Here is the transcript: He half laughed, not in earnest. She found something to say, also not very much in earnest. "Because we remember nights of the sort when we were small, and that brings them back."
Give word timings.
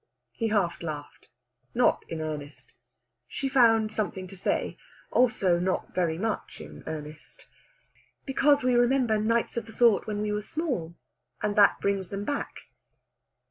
He 0.31 0.47
half 0.47 0.81
laughed, 0.81 1.27
not 1.75 2.03
in 2.09 2.21
earnest. 2.21 2.73
She 3.27 3.47
found 3.47 3.91
something 3.91 4.27
to 4.29 4.35
say, 4.35 4.79
also 5.11 5.59
not 5.59 5.93
very 5.93 6.17
much 6.17 6.59
in 6.59 6.83
earnest. 6.87 7.45
"Because 8.25 8.63
we 8.63 8.73
remember 8.73 9.19
nights 9.19 9.57
of 9.57 9.67
the 9.67 9.71
sort 9.73 10.07
when 10.07 10.19
we 10.21 10.31
were 10.31 10.41
small, 10.41 10.95
and 11.43 11.55
that 11.55 11.79
brings 11.81 12.09
them 12.09 12.25
back." 12.25 12.61